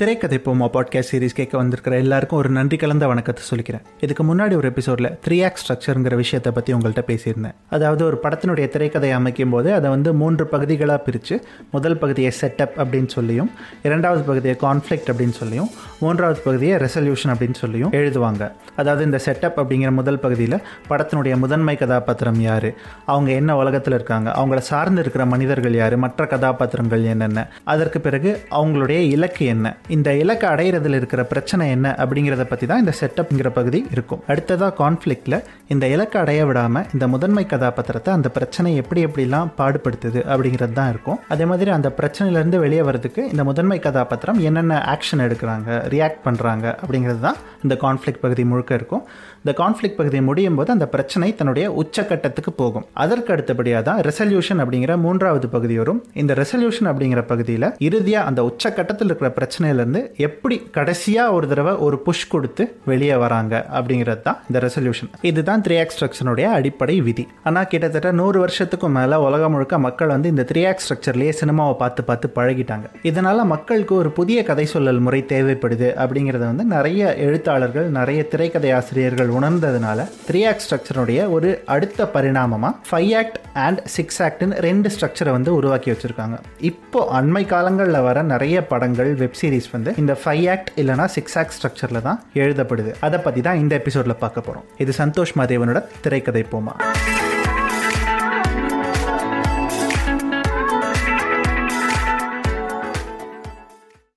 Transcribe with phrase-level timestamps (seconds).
[0.00, 3.80] திரைக்கதை போமா podcast series கேட்க வந்திருக்கிற எல்லாருக்கும் ஒரு நன்றி கலந்த வணக்கத்தை சொல்லிக்கிறேன்.
[4.00, 7.54] இதுக்கு முன்னாடி ஒரு எபிசோட்ல த்ரீ ஆக்ட் ஸ்ட்ரக்சருங்கிற விஷயத்தை பற்றி உங்கள்கிட்ட பேசியிருந்தேன்.
[7.70, 13.06] அதாவது ஒரு படத்தினுடைய திரைக்கதையை அமைக்கும் போது அதை வந்து மூன்று பகுதிகளாக பிரித்து முதல் பகுதியை செட்டப் அப்படின்னு
[13.06, 13.50] சொல்லியும்
[13.82, 15.68] இரண்டாவது பகுதியை கான்ஃப்ளிக்ட் அப்படின்னு சொல்லியும்
[16.00, 18.52] மூன்றாவது பகுதியை ரெசல்யூஷன் அப்படின்னு சொல்லியும் எழுதுவாங்க.
[18.76, 20.58] அதாவது இந்த செட்டப் அப்படிங்கிற முதல் பகுதியில்
[20.88, 22.72] படத்தினுடைய முதன்மை கதாபாத்திரம் யார்
[23.06, 28.98] அவங்க என்ன உலகத்தில் இருக்காங்க அவங்கள சார்ந்து இருக்கிற மனிதர்கள் யார் மற்ற கதாபாத்திரங்கள் என்னென்ன அதற்கு பிறகு அவங்களுடைய
[28.98, 34.20] இலக்கு என்ன இந்த இலக்கை அடையிறதுல இருக்கிற பிரச்சனை என்ன அப்படிங்கிறத பற்றி தான் இந்த செட்டப்ங்கிற பகுதி இருக்கும்.
[34.30, 35.36] அடுத்ததாக கான்ஃப்ளிக்டில்
[35.74, 41.18] இந்த இலக்கை அடைய விடாமல் இந்த முதன்மை கதாபாத்திரத்தை அந்த பிரச்சனை எப்படி எப்படிலாம் பாடுபடுத்துது அப்படிங்கிறது தான் இருக்கும்.
[41.34, 47.22] அதே மாதிரி அந்த பிரச்சனையிலேருந்து வெளியே வரதுக்கு இந்த முதன்மை கதாபாத்திரம் என்னென்ன ஆக்ஷன் எடுக்கிறாங்க ரியாக்ட் பண்ணுறாங்க அப்படிங்கிறது
[47.28, 49.04] தான் இந்த கான்ஃப்ளிக் பகுதி முழுக்க இருக்கும்.
[49.44, 52.86] இந்த கான்ஃப்ளிக் பகுதி முடியும் போது அந்த பிரச்சனை தன்னுடைய உச்சக்கட்டத்துக்கு போகும்.
[53.04, 56.00] அதற்கு அடுத்தபடியாக தான் ரெசல்யூஷன் அப்படிங்கிற மூன்றாவது பகுதி வரும்.
[56.22, 62.26] இந்த ரெசல்யூஷன் அப்படிங்கிற பகுதியில் இறுதியாக அந்த உச்சக்கட்டத்தில் இருக்கிற பிரச்சனையிலேருந்து எப்படி கடைசியாக ஒரு தடவை ஒரு புஷ்
[62.34, 67.24] கொடுத்து வெளியே வராங்க அப்படிங்கிறது தான் இந்த ரெசல்யூஷன் இதுதான் த்ரீ ஆக்ஸ் ஸ்ட்ரக்சருடைய அடிப்படை விதி.
[67.48, 72.04] ஆனால் கிட்டத்தட்ட நூறு வருஷத்துக்கும் மேலே உலகம் முழுக்க மக்கள் வந்து இந்த த்ரீ ஆக்ஸ் ஸ்ட்ரக்சர்லேயே சினிமாவை பார்த்து
[72.10, 72.86] பார்த்து பழகிட்டாங்க.
[73.10, 79.28] இதனால் மக்களுக்கு ஒரு புதிய கதை சொல்லல் முறை தேவைப்படுது அப்படிங்கிறத வந்து நிறைய எழுத்தாளர்கள் நிறைய திரைக்கதை ஆசிரியர்கள்
[79.36, 85.50] உணர்ந்ததுனால த்ரீ ஆக்ட் ஸ்ட்ரக்சருடைய ஒரு அடுத்த பரிணாமமாக ஃபைவ் ஆக்ட் அண்ட் சிக்ஸ் ஆக்ட்னு ரெண்டு ஸ்ட்ரக்சரை வந்து
[85.58, 86.38] உருவாக்கி வச்சுருக்காங்க.
[86.70, 91.56] இப்போ அண்மை காலங்களில் வர நிறைய படங்கள் வெப் சீரிஸ் வந்து இந்த ஃபைவ் ஆக்ட் இல்லைனா சிக்ஸ் ஆக்ட்
[91.58, 92.92] ஸ்ட்ரக்சரில் தான் எழுதப்படுது.
[93.08, 96.74] அதை பற்றி தான் இந்த எபிசோடில் பார்க்க போகிறோம் இது சந்தோஷ் மாதேவனோட திரைக்கதை போமா.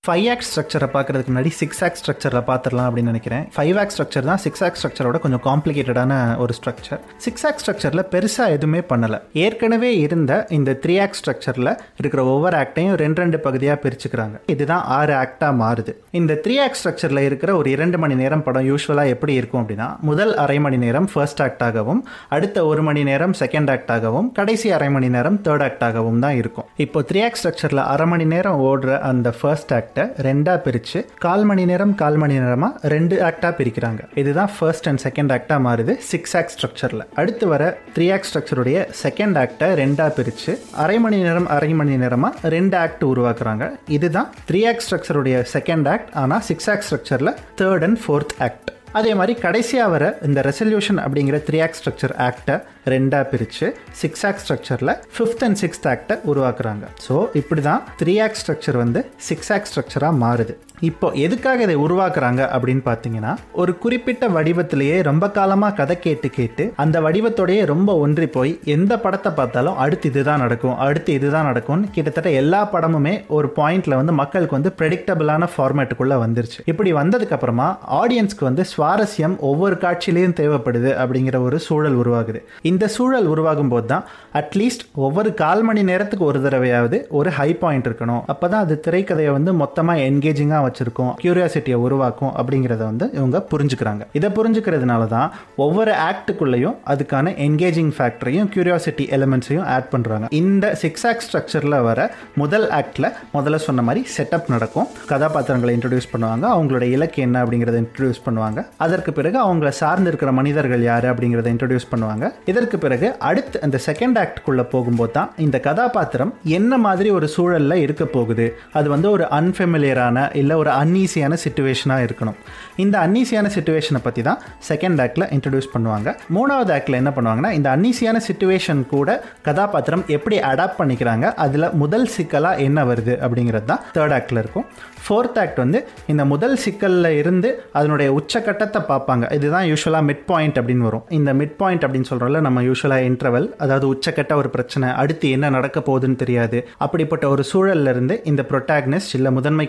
[0.07, 3.43] ஃபைவ் ஆக்ட் ஸ்ட்ரக்சரை பார்க்கறதுக்கு முன்னாடி சிக்ஸ் ஆக்ட் ஸ்ட்ரக்சரில் பார்த்துடலாம் அப்படின்னு நினைக்கிறேன்.
[3.55, 8.55] ஃபைவ் ஆக்ட் ஸ்ட்ரக்சர் தான் சிக்ஸ் ஆக்ட் ஸ்ட்ரக்சரோட கொஞ்சம் காம்ப்ளிகேட்டடான ஒரு ஸ்ட்ரக்சர் சிக்ஸ் ஆக்ட் ஸ்ட்ரக்சரில் பெருசாக
[8.55, 9.19] எதுவுமே பண்ணலை.
[9.43, 11.69] ஏற்கனவே இருந்த இந்த த்ரீ ஆக்ஸ் ஸ்ட்ரக்சரில்
[12.01, 14.35] இருக்கிற ஒவ்வொரு ஆக்டையும் ரெண்டு ரெண்டு பகுதியாக பிரிச்சுக்கிறாங்க.
[14.55, 15.93] இதுதான் ஆறு ஆக்டாக மாறுது.
[16.21, 20.35] இந்த த்ரீ ஆக் ஸ்ட்ரக்சரில் இருக்கிற ஒரு இரண்டு மணி நேரம் படம் யூஸ்வலாக எப்படி இருக்கும் அப்படின்னா முதல்
[20.45, 22.03] அரை மணி நேரம் ஃபர்ஸ்ட் ஆக்டாகவும்
[22.37, 26.69] அடுத்த ஒரு மணி நேரம் செகண்ட் ஆக்டாகவும் கடைசி அரை மணி நேரம் தேர்ட் ஆக்டாகவும் தான் இருக்கும்.
[26.87, 31.43] இப்போ த்ரீ ஆக்ட் ஸ்ட்ரக்சரில் அரை மணி நேரம் ஓடுற அந்த ஃபர்ஸ்ட் ஆக்ட் ஆக்டை ரெண்டாக பிரித்து கால்
[31.49, 34.01] மணி நேரம் கால் மணி நேரமாக ரெண்டு ஆக்டாக பிரிக்கிறாங்க.
[34.21, 37.63] இதுதான் ஃபர்ஸ்ட் அண்ட் செகண்ட் ஆக்டாக மாறுது சிக்ஸ் ஆக்ட் ஸ்ட்ரக்சரில் அடுத்து வர
[37.95, 40.53] த்ரீ ஆக்ட் ஸ்ட்ரக்சருடைய செகண்ட் ஆக்டை ரெண்டாக பிரித்து
[40.83, 43.67] அரை மணி நேரம் அரை மணி நேரமாக ரெண்டு ஆக்ட் உருவாக்குறாங்க.
[43.97, 49.11] இதுதான் த்ரீ ஆக்ட் ஸ்ட்ரக்சருடைய செகண்ட் ஆக்ட் ஆனால் சிக்ஸ் ஆக்ட் ஸ்ட்ரக்சரில் தேர்ட் அண்ட் ஃபோர்த் ஆக்ட் அதே
[49.19, 52.55] மாதிரி கடைசியாக வர இந்த ரெசல்யூஷன் அப்படிங்கிற த்ரீ ஆக்ட் ஸ்ட்ரக்சர் ஆக்டை
[52.93, 53.67] ரெண்டாக பிரித்து
[54.01, 56.85] சிக்ஸ் ஆக்ட் ஸ்ட்ரக்சரில் ஃபிஃப்த் அண்ட் சிக்ஸ்த் ஆக்டை உருவாக்குறாங்க.
[57.05, 60.55] ஸோ இப்படி தான் த்ரீ ஆக்ட் ஸ்ட்ரக்சர் வந்து சிக்ஸ் ஆக்ட் ஸ்ட்ரக்சராக மாறுது.
[60.87, 66.97] இப்போ எதுக்காக இதை உருவாக்குறாங்க அப்படின்னு பார்த்தீங்கன்னா ஒரு குறிப்பிட்ட வடிவத்திலேயே ரொம்ப காலமாக கதை கேட்டு கேட்டு அந்த
[67.01, 72.61] வடிவத்தோடையே ரொம்ப ஒன்றி போய் எந்த படத்தை பார்த்தாலும் அடுத்து இதுதான் நடக்கும் அடுத்து இதுதான் நடக்கும்னு கிட்டத்தட்ட எல்லா
[72.73, 76.59] படமுமே ஒரு பாயிண்ட்ல வந்து மக்களுக்கு வந்து ப்ரெடிக்டபிளான ஃபார்மேட்டுக்குள்ளே வந்துருச்சு.
[76.73, 77.67] இப்படி வந்ததுக்கு அப்புறமா
[78.01, 82.41] ஆடியன்ஸ்க்கு வந்து சுவாரஸ்யம் ஒவ்வொரு காட்சியிலையும் தேவைப்படுது அப்படிங்கிற ஒரு சூழல் உருவாகுது.
[82.71, 84.05] இந்த சூழல் உருவாகும் போது தான்
[84.41, 88.21] அட்லீஸ்ட் ஒவ்வொரு கால் மணி நேரத்துக்கு ஒரு தடவையாவது ஒரு ஹை பாயிண்ட் இருக்கணும்.
[88.33, 94.03] அப்போ தான் அது திரைக்கதையை வந்து மொத்தமாக என்கேஜிங்காக வச்சிருக்கோம் கியூரியாசிட்டியை உருவாக்கும் அப்படிங்கிறத வந்து இவங்க புரிஞ்சுக்கிறாங்க.
[94.19, 95.29] இதை புரிஞ்சுக்கிறதுனால தான்
[95.65, 101.99] ஒவ்வொரு ஆக்டுக்குள்ளேயும் அதுக்கான என்கேஜிங் ஃபேக்டரையும் கியூரியாசிட்டி எலிமெண்ட்ஸையும் ஆட் பண்ணுறாங்க இந்த சிக்ஸ் ஆக்ட் ஸ்ட்ரக்சரில் வர
[102.41, 104.87] முதல் ஆக்டில் முதல்ல சொன்ன மாதிரி செட்டப் நடக்கும்.
[105.11, 108.59] கதாபாத்திரங்களை இன்ட்ரடியூஸ் பண்ணுவாங்க அவங்களோட இலக்கு என்ன அப்படிங்கிறத இன்ட்ரடியூஸ் பண்ணுவாங்க.
[108.85, 112.31] அதற்கு பிறகு அவங்கள சார்ந்து இருக்கிற மனிதர்கள் யார் அப்படிங்கிறத இன்ட்ரடியூஸ் பண்ணுவாங்க.
[112.51, 118.03] இதற்கு பிறகு அடுத்து அந்த செகண்ட் ஆக்டுக்குள்ளே போகும்போது தான் இந்த கதாபாத்திரம் என்ன மாதிரி ஒரு சூழலில் இருக்க
[118.17, 118.45] போகுது?
[118.79, 122.37] அது வந்து ஒரு அன்ஃபெமிலியரான இல்லை ஒரு அன்ஈஸியான சுச்சுவேஷனாக இருக்கணும்.
[122.83, 126.09] இந்த அன்ஈஸியான சுச்சுவேஷனை பற்றி தான் செகண்ட் ஆக்டில் இன்ட்ரடியூஸ் பண்ணுவாங்க.
[126.37, 129.09] மூணாவது ஆக்டில் என்ன பண்ணுவாங்கன்னா இந்த அன்ஈஸியான சுச்சுவேஷன் கூட
[129.47, 134.67] கதாபாத்திரம் எப்படி அடாப்ட் பண்ணிக்கிறாங்க அதில் முதல் சிக்கலாக என்ன வருது அப்படிங்கிறது தான் தேர்ட் ஆக்டில் இருக்கும்.
[135.05, 135.79] ஃபோர்த் ஆக்ட் வந்து
[136.11, 137.49] இந்த முதல் சிக்கலில் இருந்து
[137.79, 139.23] அதனுடைய உச்சக்கட்டத்தை பார்ப்பாங்க.
[139.37, 141.05] இதுதான் யூஸ்வலாக மிட் பாயிண்ட் அப்படின்னு வரும்.
[141.17, 145.79] இந்த மிட் பாயிண்ட் அப்படின்னு சொல்கிறோம்ல நம்ம யூஸ்வலாக இன்டர்வல் அதாவது உச்சக்கட்ட ஒரு பிரச்சனை அடுத்து என்ன நடக்க
[145.87, 146.59] போகுதுன்னு தெரியாது.
[146.85, 149.67] அப்படிப்பட்ட ஒரு சூழல்ல இருந்து இந்த ப்ரொட்டாக்னிஸ்ட் இல்லை முதன்மை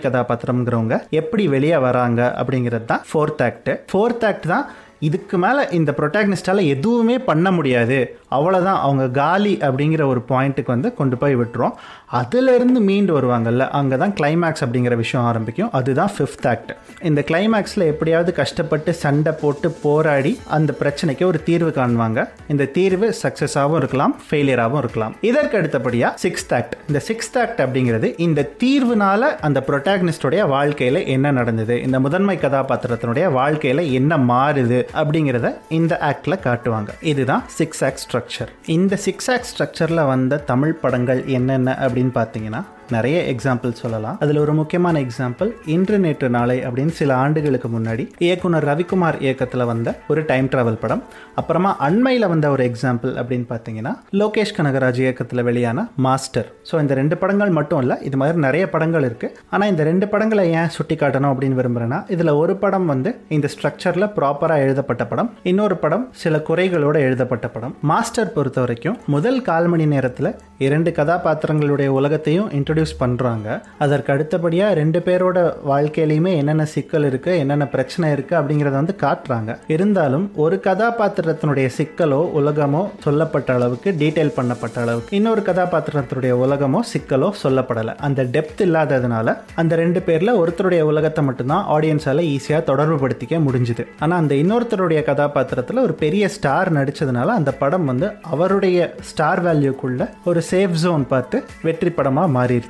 [0.77, 4.65] இருக்கிறவங்க எப்படி வெளியே வராங்க அப்படிங்கிறது தான் ஃபோர்த் ஆக்ட் ஃபோர்த் ஆக்ட் தான்
[4.99, 8.17] இதுக்கு மேலே இந்த ப்ரொட்டாக்னிஸ்டால் எதுவுமே பண்ண முடியாது.
[8.31, 11.71] அவ்வளோதான் அவங்க காலி அப்படிங்கிற ஒரு பாயிண்ட்டுக்கு வந்து கொண்டு போய் விட்டுரும்.
[12.13, 15.71] அதுலேருந்து மீண்டு வருவாங்கல்ல அங்கே தான் கிளைமேக்ஸ் அப்படிங்கிற விஷயம் ஆரம்பிக்கும்.
[15.71, 22.29] அதுதான் ஃபிஃப்த் ஆக்ட் இந்த கிளைமேக்ஸில் எப்படியாவது கஷ்டப்பட்டு சண்டை போட்டு போராடி அந்த பிரச்சனைக்கு ஒரு தீர்வு காணுவாங்க.
[22.47, 25.15] இந்த தீர்வு சக்ஸஸாகவும் இருக்கலாம் ஃபெயிலியராகவும் இருக்கலாம்.
[25.21, 31.81] இதற்கு அடுத்தபடியாக சிக்ஸ்த் ஆக்ட் இந்த சிக்ஸ்த் ஆக்ட் அப்படிங்கிறது இந்த தீர்வுனால அந்த ப்ரொட்டாக்னிஸ்டோடைய வாழ்க்கையில் என்ன நடந்தது?
[31.81, 34.84] இந்த முதன்மை கதாபாத்திரத்தினுடைய வாழ்க்கையில் என்ன மாறுது?
[34.93, 36.89] அப்படிங்கிறத இந்த ஆக்டில் காட்டுவாங்க.
[37.01, 42.61] இதுதான் சிக்ஸ் ஆக் ஸ்ட்ரக்சர் இந்த சிக்ஸ் ஆக் ஸ்ட்ரக்சரில் வந்த தமிழ் படங்கள் என்னென்ன அப்படின்னு பார்த்தீங்கன்னா
[42.95, 44.17] நிறைய எக்ஸாம்பிள் சொல்லலாம்.
[44.23, 49.89] அதில் ஒரு முக்கியமான எக்ஸாம்பிள் இன்று நேற்று நாளை அப்படின்னு சில ஆண்டுகளுக்கு முன்னாடி இயக்குனர் ரவிக்குமார் இயக்கத்தில் வந்த
[50.11, 51.01] ஒரு டைம் டிராவல் படம்.
[51.41, 57.17] அப்புறமா அண்மையில் வந்த ஒரு எக்ஸாம்பிள் அப்படின்னு பார்த்தீங்கன்னா லோகேஷ் கனகராஜ் இயக்கத்தில் வெளியான மாஸ்டர் ஸோ இந்த ரெண்டு
[57.21, 61.31] படங்கள் மட்டும் இல்லை இது மாதிரி நிறைய படங்கள் இருக்குது ஆனால் இந்த ரெண்டு படங்களை ஏன் சுட்டி காட்டணும்
[61.33, 65.31] அப்படின்னு விரும்புகிறேன்னா இதில் ஒரு படம் வந்து இந்த ஸ்ட்ரக்சரில் ப்ராப்பராக எழுதப்பட்ட படம்.
[65.51, 67.75] இன்னொரு படம் சில குறைகளோடு எழுதப்பட்ட படம்.
[67.91, 70.31] மாஸ்டர் பொறுத்த வரைக்கும் முதல் கால் மணி நேரத்தில்
[70.65, 73.47] இரண்டு கதாபாத்திரங்களுடைய உலகத்தையும் இன்ட்ரடியூஸ் பண்ணுறாங்க
[73.83, 75.37] அதற்கு அடுத்தபடியாக ரெண்டு பேரோட
[75.71, 79.51] வாழ்க்கையிலையுமே என்னென்ன சிக்கல் இருக்குது என்னென்ன பிரச்சனை இருக்குது அப்படிங்கிறத வந்து காட்டுறாங்க.
[79.73, 87.93] இருந்தாலும் ஒரு கதாபாத்திரத்தினுடைய சிக்கலோ உலகமோ சொல்லப்பட்ட அளவுக்கு டீட்டெயில் பண்ணப்பட்ட அளவுக்கு இன்னொரு கதாபாத்திரத்தினுடைய உலகமோ சிக்கலோ சொல்லப்படலை.
[88.07, 93.85] அந்த டெப்த் இல்லாததுனால அந்த ரெண்டு பேரில் ஒருத்தருடைய உலகத்தை மட்டும்தான் ஆடியன்ஸால் ஈஸியாக தொடர்பு படுத்திக்க முடிஞ்சுது.
[94.03, 98.79] ஆனால் அந்த இன்னொருத்தருடைய கதாபாத்திரத்தில் ஒரு பெரிய ஸ்டார் நடித்ததுனால அந்த படம் வந்து அவருடைய
[99.11, 101.37] ஸ்டார் வேல்யூக்குள்ள ஒரு சேஃப் ஜோன் பார்த்து
[101.67, 102.63] வெற்றி படமாக மாறிடுச்சு.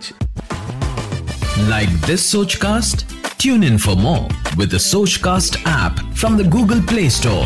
[1.69, 2.97] Like this Sochcast?
[3.38, 4.25] Tune in for more
[4.57, 7.45] with the Sochcast app from the Google Play Store.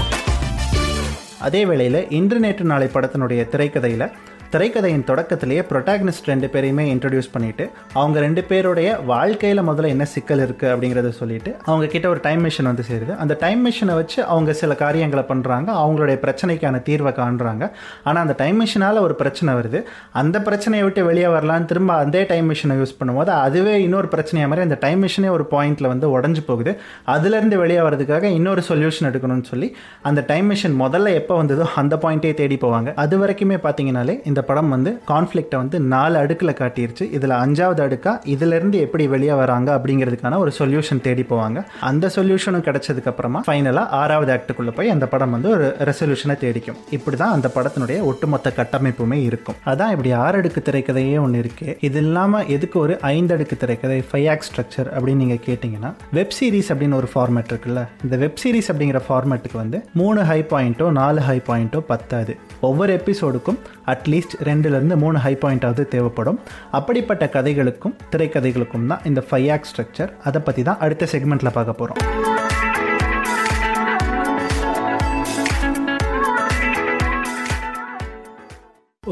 [1.41, 4.05] அதே வேளையில் இன்று நேற்று நாளை படத்தினுடைய திரைக்கதையில்
[4.53, 7.65] திரைக்கதையின் தொடக்கத்திலேயே ப்ரொட்டாகனிஸ்ட் ரெண்டு பேரையுமே இன்ட்ரடியூஸ் பண்ணிட்டு
[7.99, 12.69] அவங்க ரெண்டு பேருடைய வாழ்க்கையில் முதல்ல என்ன சிக்கல் இருக்குது அப்படிங்கிறத சொல்லிட்டு அவங்க கிட்ட ஒரு டைம் மிஷின்
[12.69, 13.13] வந்து சேருது.
[13.23, 17.67] அந்த டைம் மிஷினை வச்சு அவங்க சில காரியங்களை பண்ணுறாங்க அவங்களுடைய பிரச்சனைக்கான தீர்வை காண்றாங்க.
[18.07, 19.81] ஆனால் அந்த டைம் மிஷினால் ஒரு பிரச்சனை வருது.
[20.21, 24.67] அந்த பிரச்சனையை விட்டு வெளியே வரலான்னு திரும்ப அதே டைம் மிஷினை யூஸ் பண்ணும்போது அதுவே இன்னொரு பிரச்சனையாக மாதிரி
[24.67, 26.73] அந்த டைம் மிஷினே ஒரு பாயிண்ட்டில் வந்து உடஞ்சி போகுது.
[27.17, 29.69] அதுலேருந்து வெளியே வரதுக்காக இன்னொரு சொல்யூஷன் எடுக்கணும்னு சொல்லி
[30.09, 32.89] அந்த டைம் மிஷின் முதல்ல எப்போ வந்ததோ அந்த பாயிண்ட்டே தேடி போவாங்க.
[33.05, 37.05] அது வரைக்குமே பார்த்தீங்கனாலே இந்த படம் வந்து கான்ஃப்ளிக்டை வந்து நாலு அடுக்கில் காட்டிருச்சு.
[37.17, 41.63] இதில் அஞ்சாவது அடுக்கா இதுலேருந்து எப்படி வெளியே வராங்க அப்படிங்கிறதுக்கான ஒரு சொல்யூஷன் தேடி போவாங்க.
[41.89, 46.79] அந்த சொல்யூஷனும் கிடைச்சதுக்கப்புறமா ஃபைனலாக ஆறாவது ஆக்டுக்குள்ளே போய் அந்த படம் வந்து ஒரு ரெசல்யூஷனை தேடிக்கும்.
[46.97, 49.59] இப்படி தான் அந்த படத்தினுடைய ஒட்டுமொத்த கட்டமைப்புமே இருக்கும்.
[49.73, 54.27] அதான் இப்படி ஆறு அடுக்கு திரைக்கதையே ஒன்று இருக்குது இது இல்லாமல் எதுக்கு ஒரு ஐந்து அடுக்கு திரைக்கதை ஃபைவ்
[54.33, 57.83] ஆக் ஸ்ட்ரக்சர் அப்படின்னு நீங்கள் கேட்டிங்கன்னா வெப் சீரிஸ் அப்படின்னு ஒரு ஃபார்மேட் இருக்குல்ல.
[58.03, 62.35] இந்த வெப் சீரிஸ் அப்படிங்கிற ஃபார்மேட்டுக்கு வந்து மூணு ஹை பாயிண்ட்டோ நாலு ஹை பாயிண்ட்டோ பத்தாது.
[62.67, 63.59] ஒவ்வொரு எபிசோடுக்கும்
[63.93, 66.39] அட்லீஸ்ட் ரெண்டுலேருந்து மூணு ஹை பாயிண்டாவது தேவைப்படும்.
[66.71, 72.38] அப்படிப்பட்ட கதைகளுக்கும் திரைக்கதைகளுக்கும் தான் இந்த ஃபைவ் ஸ்ட்ரக்சர் அதை பற்றி தான் அடுத்த செக்மெண்ட்டில் பார்க்க போகிறோம்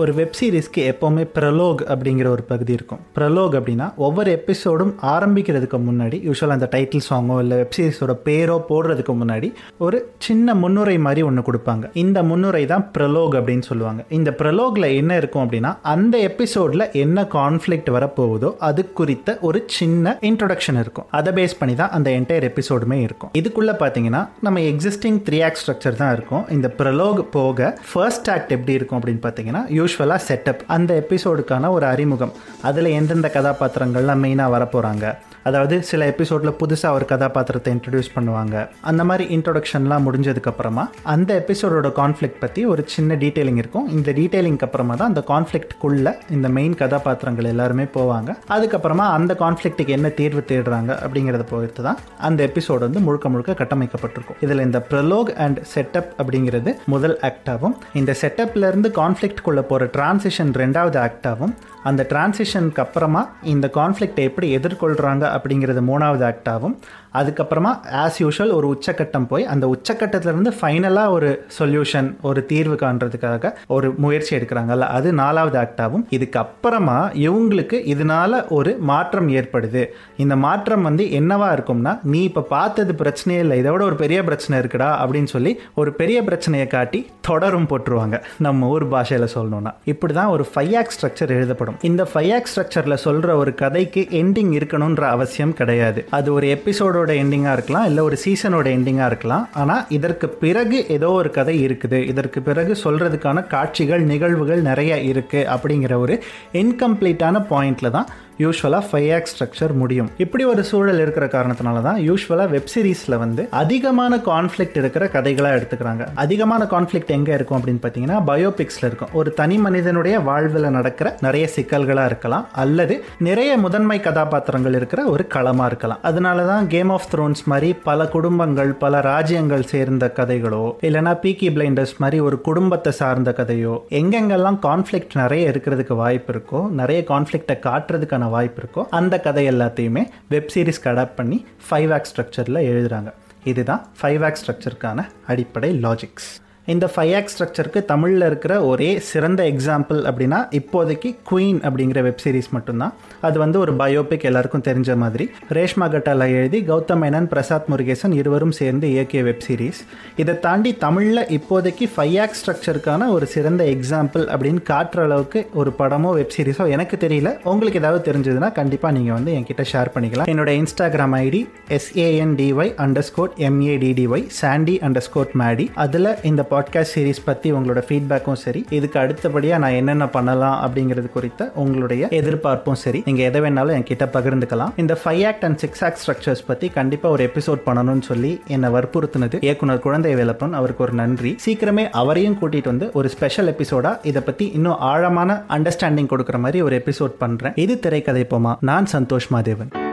[0.02, 3.00] ஒரு வெப் சீரிஸ்க்கு எப்போவுமே ப்ரலோக் அப்படிங்கிற ஒரு பகுதி இருக்கும்.
[3.16, 9.14] ப்ரலோக் அப்படின்னா ஒவ்வொரு எபிசோடும் ஆரம்பிக்கிறதுக்கு முன்னாடி யூஸ்வலாக அந்த டைட்டில் சாங்கோ இல்லை வெப் சீரிஸோட பேரோ போடுறதுக்கு
[9.22, 9.48] முன்னாடி
[9.86, 11.86] ஒரு சின்ன முன்னுரை மாதிரி ஒன்று கொடுப்பாங்க.
[12.04, 14.04] இந்த முன்னுரை தான் ப்ரலோக் அப்படின்னு சொல்லுவாங்க.
[14.18, 20.80] இந்த ப்ரலோகில் என்ன இருக்கும் அப்படின்னா அந்த எபிசோடில் என்ன கான்ஃப்ளிக்ட் வரப்போகுதோ அது குறித்த ஒரு சின்ன இன்ட்ரொடக்ஷன்
[20.84, 21.10] இருக்கும்.
[21.20, 23.34] அதை பேஸ் பண்ணி தான் அந்த என்டையர் எபிசோடுமே இருக்கும்.
[23.42, 26.46] இதுக்குள்ளே பார்த்தீங்கன்னா நம்ம எக்ஸிஸ்டிங் த்ரீ ஆக்ட் ஸ்ட்ரக்சர் தான் இருக்கும்.
[26.58, 32.34] இந்த ப்ரலோக் போக ஃபர்ஸ்ட் ஆக்ட் எப்படி இருக்கும் அப்படின்னு பார்த்தீங்கன்னா யூஸ்வலாக செட்டப் அந்த எபிசோடுக்கான ஒரு அறிமுகம்.
[32.62, 35.18] அதில் எந்தெந்த கதாபாத்திரங்கள்லாம் மெயினாக வரப்போகிறாங்க
[35.48, 38.56] அதாவது சில எபிசோடில் புதுசாக ஒரு கதாபாத்திரத்தை இன்ட்ரடியூஸ் பண்ணுவாங்க.
[38.90, 40.84] அந்த மாதிரி இன்ட்ரொடக்ஷன்லாம் முடிஞ்சதுக்கப்புறமா
[41.14, 43.88] அந்த எபிசோடோட கான்ஃப்ளிக்ட் பற்றி ஒரு சின்ன டீட்டெயிலிங் இருக்கும்.
[43.96, 48.30] இந்த டீட்டெயிலிங்க்கு அப்புறமா தான் அந்த கான்ஃப்ளிக்ட்குள்ளே இந்த மெயின் கதாபாத்திரங்கள் எல்லாருமே போவாங்க.
[48.56, 52.00] அதுக்கப்புறமா அந்த கான்ஃப்ளிக்ட்டுக்கு என்ன தீர்வு தேடுறாங்க அப்படிங்கிறத பொறுத்து தான்
[52.30, 54.40] அந்த எபிசோடு வந்து முழுக்க முழுக்க கட்டமைக்கப்பட்டிருக்கும்.
[54.46, 61.56] இதில் இந்த ப்ரலோக் அண்ட் செட்டப் அப்படிங்கிறது முதல் ஆக்டாகவும் இந்த செட்டப்லேருந்து கான்ஃப்ளிக்ட்குள்ளே போகிற டிரான்சிஷன் ரெண்டாவது ஆக்டாகவும்
[61.89, 66.77] அந்த டிரான்சிஷனுக்கு அப்புறமா இந்த கான்ஃப்ளிக்டை எப்படி எதிர்கொள்கிறாங்க அப்படிங்கிறது மூணாவது ஆக்டாகவும்
[67.13, 73.88] அதுக்கப்புறமா ஆஸ் யூஷுவல் ஒரு உச்சக்கட்டம் போய் அந்த உச்சக்கட்டத்திலிருந்து ஃபைனலாக ஒரு சொல்யூஷன் ஒரு தீர்வு காண்றதுக்காக ஒரு
[73.98, 79.84] முயற்சி எடுக்கிறாங்கல்ல அது நாலாவது ஆக்டாகவும் இதுக்கப்புறமா இவங்களுக்கு இதனால ஒரு மாற்றம் ஏற்படுது.
[80.17, 84.89] இந்த மாற்றம் வந்து என்னவா இருக்கும்னா நீ இப்போ பார்த்தது பிரச்சனையே இல்லை இதோட ஒரு பெரிய பிரச்சனை இருக்குடா
[85.03, 88.17] அப்படின்னு சொல்லி ஒரு பெரிய பிரச்சனையை காட்டி தொடரும் போட்டுருவாங்க.
[88.48, 89.74] நம்ம ஊர் பாஷையில் சொல்லணும்னா.
[89.94, 91.76] இப்படி தான் ஒரு ஃபைவ் ஆக் ஸ்ட்ரக்சர் எழுதப்படும்.
[91.89, 96.00] இந்த ஃபைவ் ஆக் ஸ்ட்ரக்சரில் சொல்கிற ஒரு கதைக்கு எண்டிங் இருக்கணுன்ற அவசியம் கிடையாது.
[96.17, 99.48] அது ஒரு எபிசோடோட எண்டிங்காக இருக்கலாம் இல்லை ஒரு சீசனோட எண்டிங்காக இருக்கலாம்.
[99.53, 102.00] ஆனால் இதற்கு பிறகு ஏதோ ஒரு கதை இருக்குது.
[102.12, 108.10] இதற்கு பிறகு சொல்கிறதுக்கான காட்சிகள் நிகழ்வுகள் நிறைய இருக்குது அப்படிங்கிற ஒரு இன்கம்ப்ளீட்டான பாயிண்டில் தான்
[108.44, 110.10] யூஸ்வலாக ஃபைவ் ஆக் ஸ்ட்ரக்சர் முடியும்.
[110.24, 116.03] இப்படி ஒரு சூழல் இருக்கிற காரணத்தினால தான் யூஸ்வலாக வெப் சீரிஸில் வந்து அதிகமான கான்ஃப்ளிக்ட் இருக்கிற கதைகளாக எடுத்துக்கிறாங்க.
[116.24, 119.13] அதிகமான கான்ஃப்ளிக்ட் எங்கே இருக்கும் அப்படின்னு பார்த்தீங்கன்னா பயோபிக்ஸில் இருக்கும்.
[119.22, 122.46] ஒரு தனி மனிதனுடைய வாழ்வில் நடக்கிற நிறைய சிக்கல்களாக இருக்கலாம்.
[122.65, 122.98] அல்லது
[123.29, 126.01] நிறைய முதன்மை கதாபாத்திரங்கள் இருக்கிற ஒரு களமாக இருக்கலாம்.
[126.12, 131.96] அதனால தான் கேம் ஆஃப் த்ரோன்ஸ் மாதிரி பல குடும்பங்கள் பல ராஜ்யங்கள் சேர்ந்த கதைகளோ இல்லைனா பீக்கி பிளைண்டர்ஸ்
[132.03, 138.62] மாதிரி ஒரு குடும்பத்தை சார்ந்த கதையோ எங்கெங்கெல்லாம் கான்ஃப்ளிக்ட் நிறைய இருக்கிறதுக்கு வாய்ப்பு இருக்கோ நிறைய கான்ஃப்ளிக்டை காட்டுறதுக்கான வாய்ப்பு
[138.62, 143.12] இருக்கோ அந்த கதை எல்லாத்தையுமே வெப் சீரிஸ்க்கு அடாப்ட் பண்ணி ஃபைவ் ஆக் ஸ்ட்ரக்சரில் எழுதுகிறாங்க
[143.43, 146.29] இதுதான் ஃபைவ் ஆக் ஸ்ட்ரக்சருக்கான அடிப்படை லாஜிக்ஸ்
[146.74, 152.50] இந்த ஃபைவ் ஆக்ட் ஸ்ட்ரக்சருக்கு தமிழில் இருக்கிற ஒரே சிறந்த எக்ஸாம்பிள் அப்படின்னா இப்போதைக்கு குயின் அப்படிங்கிற வெப் சீரிஸ்
[152.55, 152.93] மட்டும்தான்.
[153.27, 155.25] அது வந்து ஒரு பயோபிக் எல்லாருக்கும் தெரிஞ்ச மாதிரி.
[155.57, 159.79] ரேஷ்மா கட்டால எழுதி கௌதம் மேனன் பிரசாத் முருகேசன் இருவரும் சேர்ந்து இயக்கிய வெப் சீரிஸ்
[160.24, 166.12] இதை தாண்டி தமிழில் இப்போதைக்கு ஃபைவ் ஆக்ட் ஸ்ட்ரக்சருக்கான ஒரு சிறந்த எக்ஸாம்பிள் அப்படின்னு காட்டுற அளவுக்கு ஒரு படமோ
[166.19, 167.31] வெப் சீரிஸோ எனக்கு தெரியல.
[167.53, 170.29] உங்களுக்கு ஏதாவது தெரிஞ்சதுன்னா கண்டிப்பாக நீங்கள் வந்து என்கிட்ட ஷேர் பண்ணிக்கலாம்.
[170.33, 171.41] என்னோட Instagram ID
[171.79, 172.74] S A N D Y
[173.12, 174.77] underscore M A D D Y Sandy
[175.09, 178.66] underscore Maddy அதில் இந்த பாட்காஸ்ட் சீரிஸ் பற்றி உங்களோட ஃபீட்பேக்கும் சரி.
[178.70, 183.02] இதுக்கு அடுத்தபடியாக நான் என்னென்ன பண்ணலாம் அப்படிங்கிறது குறித்த உங்களுடைய எதிர்பார்ப்பும் சரி.
[183.06, 184.70] நீங்கள் எதை வேணாலும் என்கிட்ட பகிர்ந்துக்கலாம்.
[184.76, 189.38] இந்த five act and six act structures பற்றி கண்டிப்பாக ஒரு எபிசோட் பண்ணணும்னு சொல்லி என்னை வற்புறுத்தினது
[189.42, 190.52] இயக்குனர் குழந்தை வேலப்பன்.
[190.52, 191.36] அவருக்கு ஒரு நன்றி.
[191.46, 196.84] சீக்கிரமே அவரையும் கூட்டிகிட்டு வந்து ஒரு ஸ்பெஷல் எபிசோடா இதை பற்றி இன்னும் ஆழமான அண்டர்ஸ்டாண்டிங் கொடுக்குற மாதிரி ஒரு
[196.86, 198.56] எபிசோட் பண்ணுறேன் இது திரைக்கதை போமா?
[198.62, 199.87] நான் சந்தோஷ் மாதேவன்.